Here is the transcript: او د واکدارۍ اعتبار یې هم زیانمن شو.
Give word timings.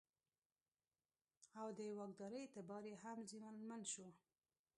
او 1.59 1.67
د 1.77 1.79
واکدارۍ 1.99 2.37
اعتبار 2.43 2.83
یې 2.89 2.95
هم 3.03 3.17
زیانمن 3.31 3.81
شو. 3.91 4.07